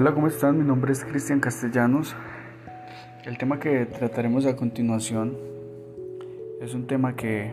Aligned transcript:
Hola, 0.00 0.14
¿cómo 0.14 0.28
están? 0.28 0.56
Mi 0.56 0.64
nombre 0.64 0.92
es 0.92 1.04
Cristian 1.04 1.40
Castellanos. 1.40 2.16
El 3.26 3.36
tema 3.36 3.60
que 3.60 3.84
trataremos 3.84 4.46
a 4.46 4.56
continuación 4.56 5.36
es 6.58 6.72
un 6.72 6.86
tema 6.86 7.16
que 7.16 7.52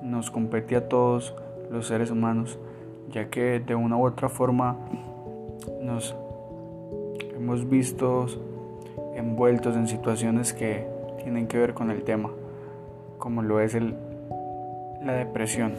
nos 0.00 0.30
compete 0.30 0.76
a 0.76 0.88
todos 0.88 1.34
los 1.68 1.88
seres 1.88 2.12
humanos, 2.12 2.60
ya 3.08 3.28
que 3.28 3.58
de 3.58 3.74
una 3.74 3.96
u 3.96 4.06
otra 4.06 4.28
forma 4.28 4.78
nos 5.82 6.14
hemos 7.34 7.68
visto 7.68 8.26
envueltos 9.16 9.74
en 9.74 9.88
situaciones 9.88 10.52
que 10.52 10.86
tienen 11.24 11.48
que 11.48 11.58
ver 11.58 11.74
con 11.74 11.90
el 11.90 12.04
tema, 12.04 12.30
como 13.18 13.42
lo 13.42 13.58
es 13.58 13.74
el, 13.74 13.96
la 15.02 15.14
depresión. 15.14 15.72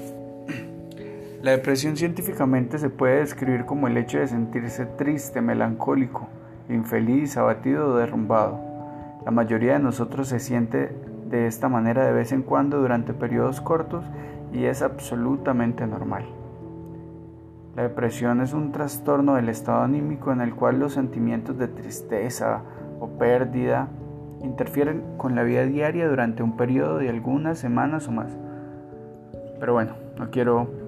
La 1.41 1.49
depresión 1.49 1.97
científicamente 1.97 2.77
se 2.77 2.91
puede 2.91 3.21
describir 3.21 3.65
como 3.65 3.87
el 3.87 3.97
hecho 3.97 4.19
de 4.19 4.27
sentirse 4.27 4.85
triste, 4.85 5.41
melancólico, 5.41 6.27
infeliz, 6.69 7.35
abatido 7.35 7.87
o 7.87 7.95
derrumbado. 7.95 8.59
La 9.25 9.31
mayoría 9.31 9.73
de 9.73 9.79
nosotros 9.79 10.27
se 10.27 10.39
siente 10.39 10.95
de 11.29 11.47
esta 11.47 11.67
manera 11.67 12.05
de 12.05 12.13
vez 12.13 12.31
en 12.31 12.43
cuando 12.43 12.79
durante 12.79 13.15
periodos 13.15 13.59
cortos 13.59 14.05
y 14.53 14.65
es 14.65 14.83
absolutamente 14.83 15.87
normal. 15.87 16.25
La 17.75 17.83
depresión 17.83 18.41
es 18.41 18.53
un 18.53 18.71
trastorno 18.71 19.33
del 19.33 19.49
estado 19.49 19.81
anímico 19.81 20.31
en 20.31 20.41
el 20.41 20.53
cual 20.53 20.79
los 20.79 20.93
sentimientos 20.93 21.57
de 21.57 21.69
tristeza 21.69 22.61
o 22.99 23.17
pérdida 23.17 23.87
interfieren 24.43 25.03
con 25.17 25.33
la 25.33 25.41
vida 25.41 25.65
diaria 25.65 26.07
durante 26.07 26.43
un 26.43 26.55
periodo 26.55 26.99
de 26.99 27.09
algunas 27.09 27.57
semanas 27.57 28.07
o 28.07 28.11
más. 28.11 28.37
Pero 29.59 29.73
bueno, 29.73 29.93
no 30.19 30.29
quiero 30.29 30.80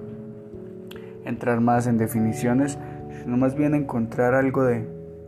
entrar 1.24 1.60
más 1.60 1.86
en 1.86 1.98
definiciones, 1.98 2.78
sino 3.20 3.36
más 3.36 3.54
bien 3.54 3.74
encontrar 3.74 4.34
algo 4.34 4.64
de 4.64 4.86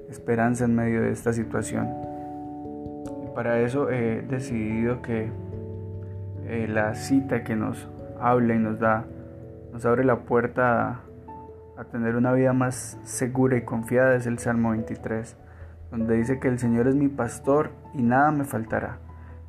esperanza 0.09 0.65
en 0.65 0.75
medio 0.75 1.03
de 1.03 1.11
esta 1.11 1.33
situación. 1.33 1.89
Y 3.25 3.35
para 3.35 3.61
eso 3.61 3.91
he 3.91 4.23
decidido 4.23 5.03
que 5.03 5.31
eh, 6.47 6.69
la 6.69 6.95
cita 6.95 7.43
que 7.45 7.57
nos 7.57 7.89
habla 8.21 8.55
y 8.55 8.59
nos 8.59 8.79
da, 8.79 9.05
nos 9.73 9.85
abre 9.85 10.05
la 10.05 10.21
puerta 10.21 10.89
a, 10.89 11.01
a 11.77 11.85
tener 11.85 12.17
una 12.17 12.33
vida 12.33 12.53
más 12.53 12.99
segura 13.05 13.57
y 13.57 13.63
confiada 13.63 14.15
es 14.17 14.27
el 14.27 14.39
Salmo 14.39 14.71
23, 14.71 15.37
donde 15.91 16.17
dice 16.17 16.39
que 16.39 16.49
el 16.49 16.59
Señor 16.59 16.89
es 16.89 16.95
mi 16.95 17.09
pastor 17.09 17.71
y 17.95 18.03
nada 18.03 18.31
me 18.31 18.45
faltará. 18.45 18.99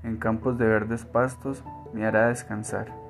En 0.03 0.17
campos 0.17 0.57
de 0.57 0.65
verdes 0.67 1.05
pastos 1.05 1.63
me 1.93 2.05
hará 2.05 2.27
descansar 2.27 3.06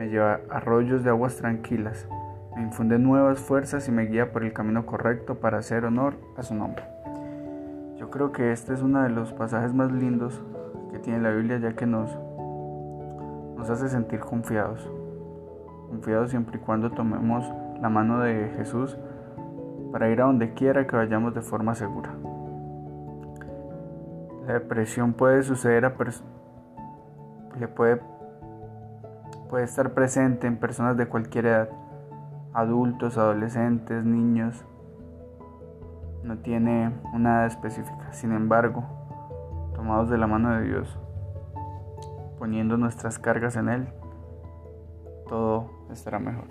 me 0.00 0.08
lleva 0.08 0.40
a 0.48 0.56
arroyos 0.56 1.04
de 1.04 1.10
aguas 1.10 1.36
tranquilas, 1.36 2.08
me 2.56 2.62
infunde 2.62 2.98
nuevas 2.98 3.38
fuerzas 3.38 3.86
y 3.86 3.92
me 3.92 4.06
guía 4.06 4.32
por 4.32 4.42
el 4.42 4.54
camino 4.54 4.86
correcto 4.86 5.40
para 5.40 5.58
hacer 5.58 5.84
honor 5.84 6.14
a 6.38 6.42
su 6.42 6.54
nombre. 6.54 6.82
Yo 7.98 8.08
creo 8.08 8.32
que 8.32 8.50
este 8.50 8.72
es 8.72 8.80
uno 8.80 9.02
de 9.02 9.10
los 9.10 9.34
pasajes 9.34 9.74
más 9.74 9.92
lindos 9.92 10.42
que 10.90 11.00
tiene 11.00 11.20
la 11.20 11.28
Biblia 11.32 11.58
ya 11.58 11.74
que 11.74 11.84
nos, 11.84 12.18
nos 13.58 13.68
hace 13.68 13.90
sentir 13.90 14.20
confiados, 14.20 14.90
confiados 15.90 16.30
siempre 16.30 16.56
y 16.56 16.60
cuando 16.60 16.90
tomemos 16.92 17.44
la 17.82 17.90
mano 17.90 18.20
de 18.20 18.54
Jesús 18.56 18.96
para 19.92 20.08
ir 20.08 20.22
a 20.22 20.24
donde 20.24 20.54
quiera 20.54 20.86
que 20.86 20.96
vayamos 20.96 21.34
de 21.34 21.42
forma 21.42 21.74
segura. 21.74 22.14
La 24.46 24.54
depresión 24.54 25.12
puede 25.12 25.42
suceder 25.42 25.84
a 25.84 25.94
personas, 25.98 26.32
le 27.58 27.68
puede 27.68 28.00
puede 29.50 29.64
estar 29.64 29.92
presente 29.94 30.46
en 30.46 30.56
personas 30.56 30.96
de 30.96 31.06
cualquier 31.06 31.46
edad, 31.46 31.68
adultos, 32.54 33.18
adolescentes, 33.18 34.04
niños. 34.04 34.64
No 36.22 36.38
tiene 36.38 36.92
una 37.12 37.40
edad 37.40 37.46
específica. 37.46 38.12
Sin 38.12 38.30
embargo, 38.32 38.84
tomados 39.74 40.08
de 40.08 40.18
la 40.18 40.28
mano 40.28 40.56
de 40.56 40.62
Dios, 40.68 40.96
poniendo 42.38 42.76
nuestras 42.76 43.18
cargas 43.18 43.56
en 43.56 43.68
Él, 43.68 43.88
todo 45.28 45.68
estará 45.90 46.20
mejor. 46.20 46.46